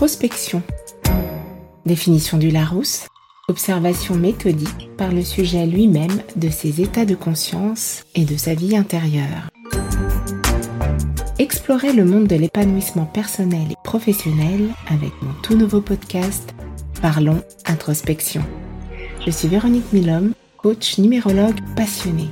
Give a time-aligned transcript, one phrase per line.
[0.00, 0.62] Introspection.
[1.84, 3.06] Définition du Larousse.
[3.48, 8.78] Observation méthodique par le sujet lui-même de ses états de conscience et de sa vie
[8.78, 9.50] intérieure.
[11.38, 16.54] Explorez le monde de l'épanouissement personnel et professionnel avec mon tout nouveau podcast
[17.02, 18.42] Parlons Introspection.
[19.26, 22.30] Je suis Véronique Milhomme, coach numérologue passionnée.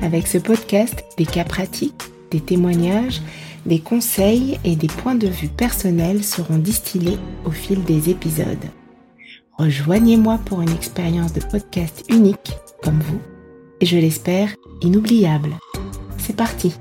[0.00, 3.20] Avec ce podcast, des cas pratiques, des témoignages,
[3.66, 8.66] des conseils et des points de vue personnels seront distillés au fil des épisodes.
[9.58, 13.20] Rejoignez-moi pour une expérience de podcast unique comme vous
[13.80, 15.50] et je l'espère inoubliable.
[16.18, 16.74] C'est parti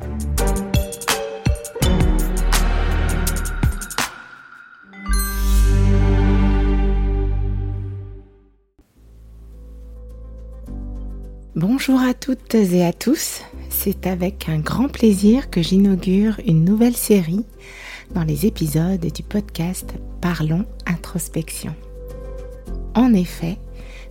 [11.55, 13.41] Bonjour à toutes et à tous,
[13.81, 17.45] c'est avec un grand plaisir que j'inaugure une nouvelle série
[18.13, 21.73] dans les épisodes du podcast Parlons Introspection.
[22.93, 23.57] En effet,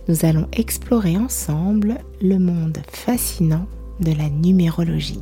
[0.07, 3.67] nous allons explorer ensemble le monde fascinant
[3.99, 5.21] de la numérologie.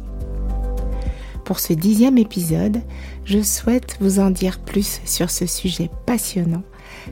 [1.43, 2.81] Pour ce dixième épisode,
[3.25, 6.63] je souhaite vous en dire plus sur ce sujet passionnant,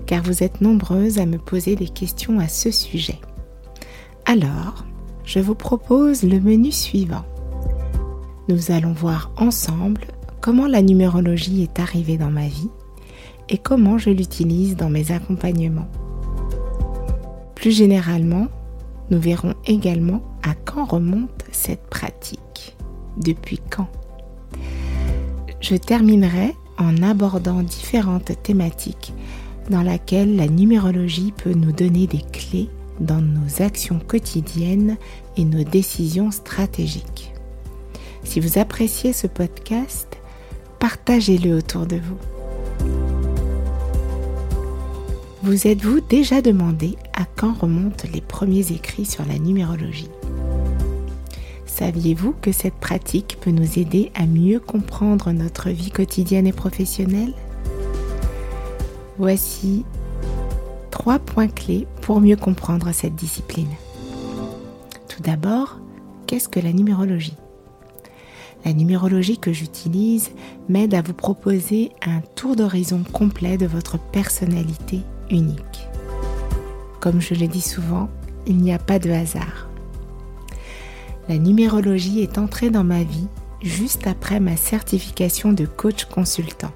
[0.05, 3.19] car vous êtes nombreuses à me poser des questions à ce sujet.
[4.25, 4.85] Alors,
[5.25, 7.25] je vous propose le menu suivant.
[8.47, 10.05] Nous allons voir ensemble
[10.39, 12.69] comment la numérologie est arrivée dans ma vie
[13.49, 15.89] et comment je l'utilise dans mes accompagnements.
[17.55, 18.47] Plus généralement,
[19.09, 22.75] nous verrons également à quand remonte cette pratique.
[23.17, 23.87] Depuis quand?
[25.61, 29.13] Je terminerai en abordant différentes thématiques
[29.69, 34.97] dans lesquelles la numérologie peut nous donner des clés dans nos actions quotidiennes
[35.38, 37.33] et nos décisions stratégiques.
[38.23, 40.17] Si vous appréciez ce podcast,
[40.79, 42.17] partagez-le autour de vous.
[45.43, 50.09] Vous êtes-vous déjà demandé à quand remontent les premiers écrits sur la numérologie?
[51.67, 57.33] Saviez-vous que cette pratique peut nous aider à mieux comprendre notre vie quotidienne et professionnelle?
[59.17, 59.85] Voici
[60.89, 63.73] trois points clés pour mieux comprendre cette discipline.
[65.09, 65.79] Tout d'abord,
[66.27, 67.35] qu'est-ce que la numérologie?
[68.63, 70.29] La numérologie que j'utilise
[70.69, 75.01] m'aide à vous proposer un tour d'horizon complet de votre personnalité
[75.31, 75.89] unique.
[76.99, 78.07] Comme je le dis souvent,
[78.45, 79.67] il n'y a pas de hasard.
[81.27, 83.27] La numérologie est entrée dans ma vie
[83.63, 86.71] juste après ma certification de coach consultant.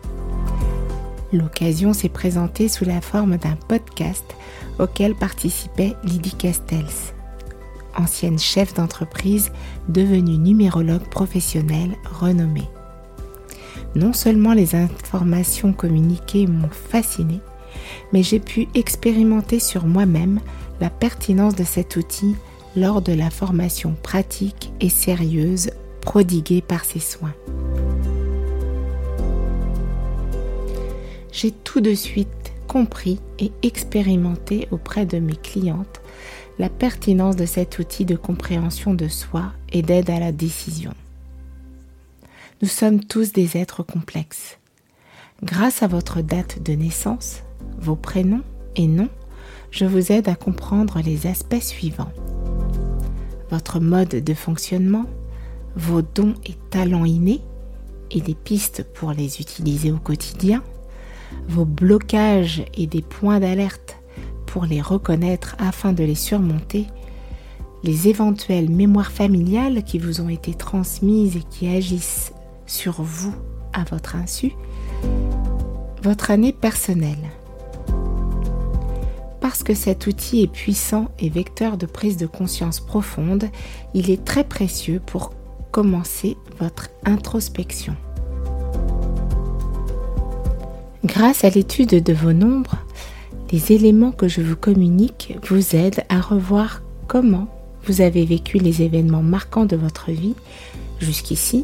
[1.32, 4.26] L'occasion s'est présentée sous la forme d'un podcast
[4.80, 7.14] auquel participait Lydie Castells,
[7.96, 9.52] ancienne chef d'entreprise
[9.88, 12.68] devenue numérologue professionnelle renommée.
[13.96, 17.42] Non seulement les informations communiquées m'ont fascinée,
[18.12, 20.40] mais j'ai pu expérimenter sur moi-même
[20.82, 22.36] la pertinence de cet outil
[22.76, 25.70] lors de la formation pratique et sérieuse
[26.02, 27.34] prodiguée par ses soins.
[31.32, 36.02] J'ai tout de suite compris et expérimenté auprès de mes clientes
[36.60, 40.94] la pertinence de cet outil de compréhension de soi et d'aide à la décision.
[42.62, 44.60] Nous sommes tous des êtres complexes.
[45.42, 47.44] Grâce à votre date de naissance,
[47.80, 48.44] vos prénoms
[48.76, 49.10] et noms,
[49.72, 52.12] je vous aide à comprendre les aspects suivants.
[53.50, 55.06] Votre mode de fonctionnement,
[55.76, 57.42] vos dons et talents innés
[58.12, 60.62] et des pistes pour les utiliser au quotidien,
[61.48, 63.98] vos blocages et des points d'alerte
[64.46, 66.88] pour les reconnaître afin de les surmonter,
[67.84, 72.34] les éventuelles mémoires familiales qui vous ont été transmises et qui agissent
[72.66, 73.34] sur vous
[73.74, 74.54] à votre insu,
[76.02, 77.30] votre année personnelle.
[79.40, 83.50] Parce que cet outil est puissant et vecteur de prise de conscience profonde,
[83.94, 85.34] il est très précieux pour
[85.72, 87.96] commencer votre introspection.
[91.06, 92.76] Grâce à l'étude de vos nombres,
[93.54, 97.48] les éléments que je vous communique vous aident à revoir comment
[97.86, 100.36] vous avez vécu les événements marquants de votre vie
[101.00, 101.64] jusqu'ici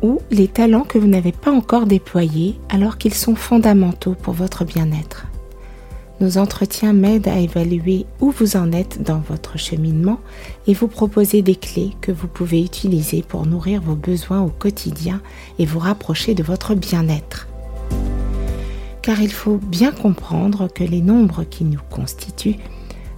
[0.00, 4.64] ou les talents que vous n'avez pas encore déployés alors qu'ils sont fondamentaux pour votre
[4.64, 5.26] bien-être.
[6.22, 10.20] Nos entretiens m'aident à évaluer où vous en êtes dans votre cheminement
[10.66, 15.20] et vous proposer des clés que vous pouvez utiliser pour nourrir vos besoins au quotidien
[15.58, 17.45] et vous rapprocher de votre bien-être
[19.06, 22.58] car il faut bien comprendre que les nombres qui nous constituent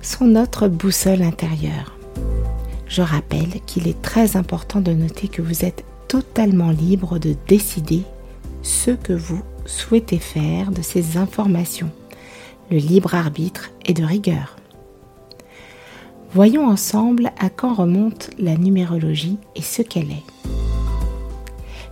[0.02, 1.96] sont notre boussole intérieure.
[2.87, 8.02] Je rappelle qu'il est très important de noter que vous êtes totalement libre de décider
[8.61, 11.91] ce que vous souhaitez faire de ces informations.
[12.70, 14.56] Le libre arbitre est de rigueur.
[16.34, 20.38] Voyons ensemble à quand remonte la numérologie et ce qu'elle est.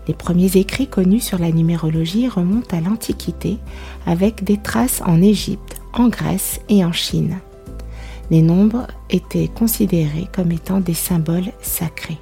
[0.08, 3.58] Les premiers écrits connus sur la numérologie remontent à l'Antiquité
[4.06, 7.38] avec des traces en Égypte, en Grèce et en Chine.
[8.30, 12.18] Les nombres étaient considérés comme étant des symboles sacrés.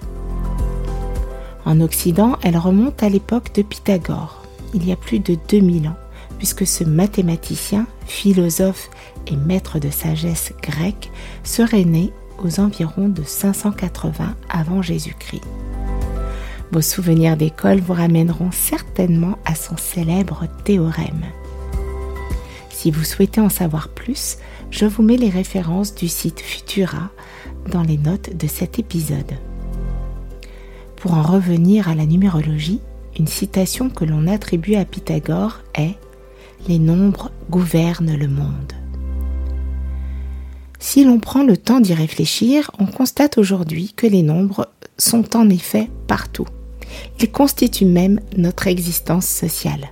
[1.64, 4.42] En Occident, elle remonte à l'époque de Pythagore,
[4.74, 5.96] il y a plus de 2000 ans,
[6.38, 8.90] puisque ce mathématicien, philosophe
[9.26, 11.10] et maître de sagesse grec
[11.42, 12.12] serait né
[12.44, 15.42] aux environs de 580 avant Jésus-Christ.
[16.74, 21.22] Vos souvenirs d'école vous ramèneront certainement à son célèbre théorème.
[22.68, 24.38] Si vous souhaitez en savoir plus,
[24.72, 27.12] je vous mets les références du site Futura
[27.70, 29.34] dans les notes de cet épisode.
[30.96, 32.80] Pour en revenir à la numérologie,
[33.16, 35.94] une citation que l'on attribue à Pythagore est
[36.66, 38.72] Les nombres gouvernent le monde.
[40.80, 44.68] Si l'on prend le temps d'y réfléchir, on constate aujourd'hui que les nombres
[44.98, 46.48] sont en effet partout.
[47.20, 49.90] Ils constituent même notre existence sociale.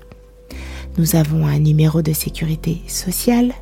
[0.99, 3.52] Nous avons un numéro de sécurité sociale.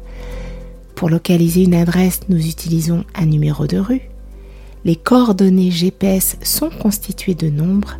[0.95, 4.03] Pour localiser une adresse, nous utilisons un numéro de rue.
[4.85, 7.99] Les coordonnées GPS sont constituées de nombres.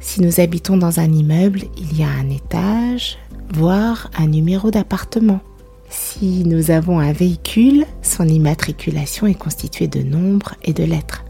[0.00, 3.18] Si nous habitons dans un immeuble, il y a un étage,
[3.54, 5.40] voire un numéro d'appartement.
[5.88, 11.24] Si nous avons un véhicule, son immatriculation est constituée de nombres et de lettres.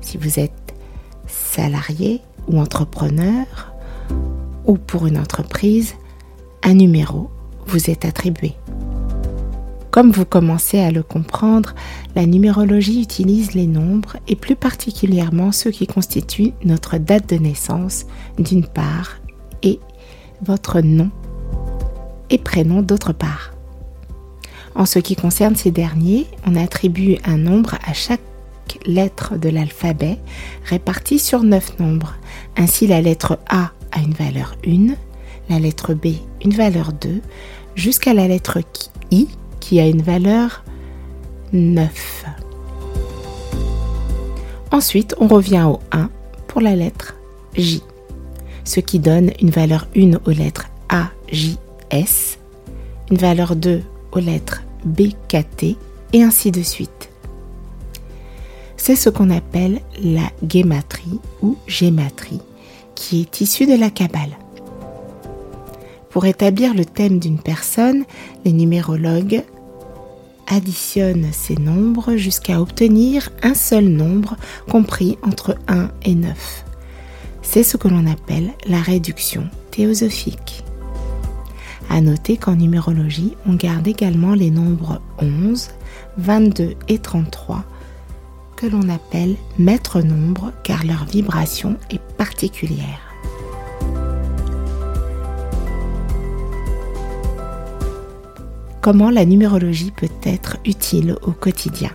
[0.00, 0.74] Si vous êtes
[1.56, 3.46] salarié ou entrepreneur,
[4.66, 5.94] ou pour une entreprise,
[6.62, 7.30] un numéro
[7.66, 8.52] vous est attribué.
[9.90, 11.74] Comme vous commencez à le comprendre,
[12.14, 18.04] la numérologie utilise les nombres et plus particulièrement ceux qui constituent notre date de naissance
[18.38, 19.16] d'une part
[19.62, 19.80] et
[20.42, 21.10] votre nom
[22.28, 23.54] et prénom d'autre part.
[24.74, 28.20] En ce qui concerne ces derniers, on attribue un nombre à chaque
[28.86, 30.18] lettre de l'alphabet
[30.64, 32.14] répartie sur neuf nombres.
[32.56, 34.94] Ainsi la lettre A a une valeur 1,
[35.48, 36.08] la lettre B
[36.46, 37.20] une valeur 2,
[37.74, 38.58] jusqu'à la lettre
[39.10, 39.28] I
[39.60, 40.64] qui a une valeur
[41.52, 42.24] 9.
[44.70, 46.08] Ensuite, on revient au 1
[46.46, 47.16] pour la lettre
[47.54, 47.82] J,
[48.64, 51.58] ce qui donne une valeur 1 aux lettres A, J,
[51.90, 52.38] S,
[53.10, 53.82] une valeur 2
[54.12, 55.76] aux lettres B, K, T,
[56.12, 57.10] et ainsi de suite.
[58.86, 62.38] C'est ce qu'on appelle la guématrie ou gématrie,
[62.94, 64.38] qui est issue de la Kabbale.
[66.08, 68.04] Pour établir le thème d'une personne,
[68.44, 69.42] les numérologues
[70.46, 74.36] additionne ces nombres jusqu'à obtenir un seul nombre
[74.70, 76.64] compris entre 1 et 9.
[77.42, 80.62] C'est ce que l'on appelle la réduction théosophique.
[81.90, 85.70] À noter qu'en numérologie, on garde également les nombres 11,
[86.18, 87.64] 22 et 33
[88.56, 93.06] que l'on appelle maître nombre car leur vibration est particulière.
[98.86, 101.90] comment la numérologie peut être utile au quotidien?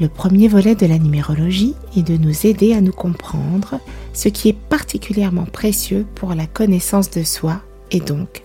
[0.00, 3.80] Le premier volet de la numérologie est de nous aider à nous comprendre,
[4.14, 7.60] ce qui est particulièrement précieux pour la connaissance de soi
[7.90, 8.42] et donc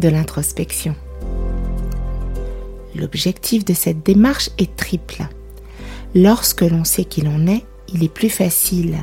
[0.00, 0.96] de l'introspection.
[2.96, 5.28] L'objectif de cette démarche est triple.
[6.16, 8.96] Lorsque l'on sait qui l'on est, il est plus facile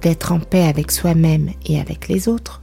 [0.00, 2.62] d'être en paix avec soi-même et avec les autres,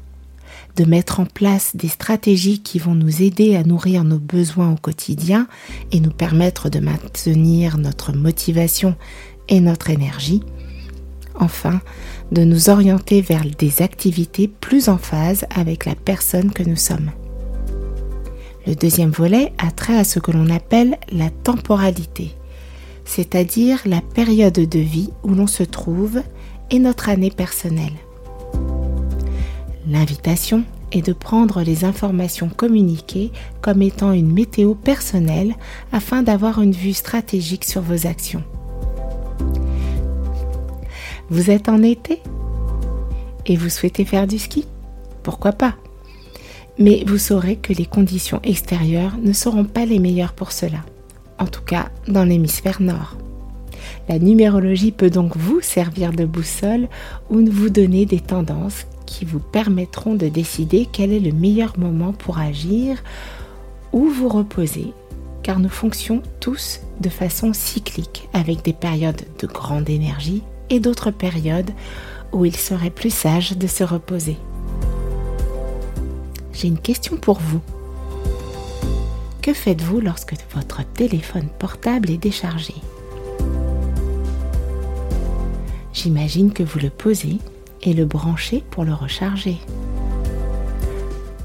[0.78, 4.78] de mettre en place des stratégies qui vont nous aider à nourrir nos besoins au
[4.78, 5.48] quotidien
[5.92, 8.96] et nous permettre de maintenir notre motivation
[9.48, 10.42] et notre énergie.
[11.40, 11.80] Enfin,
[12.32, 17.12] de nous orienter vers des activités plus en phase avec la personne que nous sommes.
[18.66, 22.34] Le deuxième volet a trait à ce que l'on appelle la temporalité,
[23.06, 26.22] c'est-à-dire la période de vie où l'on se trouve
[26.72, 27.94] et notre année personnelle.
[29.88, 33.32] L'invitation est de prendre les informations communiquées
[33.62, 35.56] comme étant une météo personnelle
[35.92, 38.44] afin d'avoir une vue stratégique sur vos actions.
[41.30, 42.22] Vous êtes en été
[43.46, 44.66] et vous souhaitez faire du ski?
[45.24, 45.76] Pourquoi pas?
[46.80, 50.80] Mais vous saurez que les conditions extérieures ne seront pas les meilleures pour cela,
[51.40, 53.18] en tout cas dans l'hémisphère nord.
[54.10, 56.88] La numérologie peut donc vous servir de boussole
[57.30, 62.14] ou vous donner des tendances qui vous permettront de décider quel est le meilleur moment
[62.14, 62.98] pour agir
[63.92, 64.94] ou vous reposer,
[65.44, 71.12] car nous fonctionnons tous de façon cyclique, avec des périodes de grande énergie et d'autres
[71.12, 71.72] périodes
[72.32, 74.38] où il serait plus sage de se reposer.
[76.54, 77.62] J'ai une question pour vous.
[79.44, 82.76] Que faites-vous lorsque votre téléphone portable est déchargé
[85.92, 87.40] J'imagine que vous le posez
[87.82, 89.58] et le branchez pour le recharger.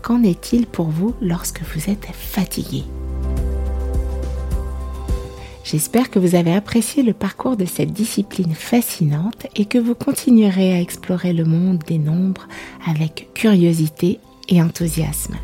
[0.00, 2.84] Qu'en est-il pour vous lorsque vous êtes fatigué
[5.64, 10.72] J'espère que vous avez apprécié le parcours de cette discipline fascinante et que vous continuerez
[10.72, 12.46] à explorer le monde des nombres
[12.86, 15.34] avec curiosité et enthousiasme.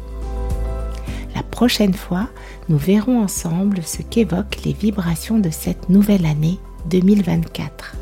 [1.34, 2.28] La prochaine fois,
[2.68, 6.58] nous verrons ensemble ce qu'évoquent les vibrations de cette nouvelle année
[6.90, 7.96] 2024.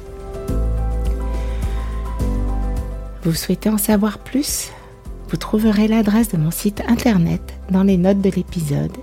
[3.24, 4.70] Vous souhaitez en savoir plus?
[5.28, 8.96] Vous trouverez l'adresse de mon site internet dans les notes de l'épisode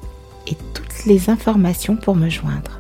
[0.45, 2.79] et toutes les informations pour me joindre.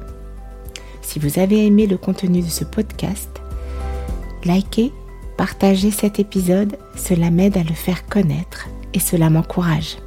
[1.01, 3.29] Si vous avez aimé le contenu de ce podcast,
[4.43, 4.91] likez,
[5.37, 9.97] partagez cet épisode, cela m'aide à le faire connaître et cela m'encourage.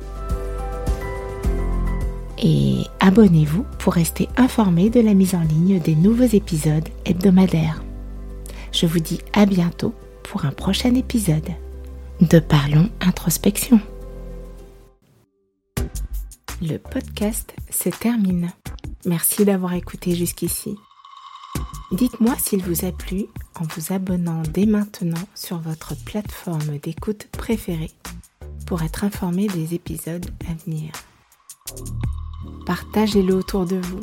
[2.45, 7.85] Et abonnez-vous pour rester informé de la mise en ligne des nouveaux épisodes hebdomadaires.
[8.73, 9.95] Je vous dis à bientôt
[10.25, 11.51] pour un prochain épisode
[12.21, 13.81] de Parlons Introspection.
[16.61, 18.51] Le podcast se termine.
[19.07, 20.75] Merci d'avoir écouté jusqu'ici.
[21.93, 23.27] Dites-moi s'il vous a plu
[23.61, 27.93] en vous abonnant dès maintenant sur votre plateforme d'écoute préférée
[28.67, 30.91] pour être informé des épisodes à venir.
[32.67, 34.01] Partagez-le autour de vous.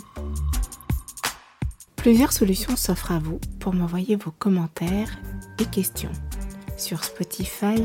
[1.95, 5.11] Plusieurs solutions s'offrent à vous pour m'envoyer vos commentaires
[5.59, 6.11] et questions
[6.77, 7.83] sur Spotify,